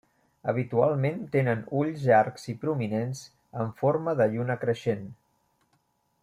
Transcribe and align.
Habitualment 0.51 1.19
tenen 1.35 1.61
ulls 1.81 2.07
llargs 2.11 2.47
i 2.55 2.57
prominents 2.63 3.21
en 3.65 3.71
forma 3.83 4.17
de 4.23 4.29
lluna 4.33 4.57
creixent. 4.65 5.07